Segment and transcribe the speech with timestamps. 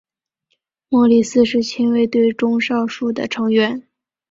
[0.89, 3.85] 莫里斯是亲卫队中少数的成员。